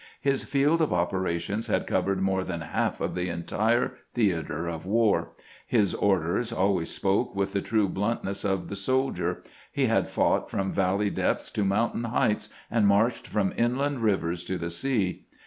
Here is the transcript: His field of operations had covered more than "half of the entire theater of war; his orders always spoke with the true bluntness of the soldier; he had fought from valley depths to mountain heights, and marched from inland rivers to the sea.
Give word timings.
His 0.19 0.45
field 0.45 0.81
of 0.81 0.91
operations 0.91 1.67
had 1.67 1.85
covered 1.85 2.19
more 2.23 2.43
than 2.43 2.61
"half 2.61 2.99
of 3.01 3.13
the 3.13 3.29
entire 3.29 3.93
theater 4.15 4.65
of 4.67 4.87
war; 4.87 5.33
his 5.67 5.93
orders 5.93 6.51
always 6.51 6.89
spoke 6.89 7.35
with 7.35 7.53
the 7.53 7.61
true 7.61 7.87
bluntness 7.87 8.43
of 8.43 8.67
the 8.69 8.75
soldier; 8.75 9.43
he 9.71 9.85
had 9.85 10.09
fought 10.09 10.49
from 10.49 10.73
valley 10.73 11.11
depths 11.11 11.51
to 11.51 11.63
mountain 11.63 12.05
heights, 12.05 12.49
and 12.71 12.87
marched 12.87 13.27
from 13.27 13.53
inland 13.55 13.99
rivers 13.99 14.43
to 14.45 14.57
the 14.57 14.71
sea. 14.71 15.27